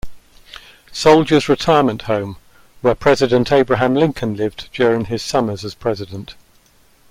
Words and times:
Soldiers' 0.91 1.47
Retirement 1.47 2.01
Home, 2.09 2.37
where 2.81 2.95
President 2.95 3.51
Abraham 3.51 3.93
Lincoln 3.93 4.35
lived 4.35 4.67
during 4.73 5.05
his 5.05 5.21
summers 5.21 5.63
as 5.63 5.75
President. 5.75 6.33